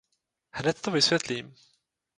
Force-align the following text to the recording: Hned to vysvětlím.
Hned 0.51 0.81
to 0.81 0.91
vysvětlím. 0.91 1.55